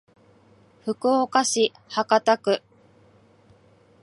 [0.83, 2.63] 福岡市博多区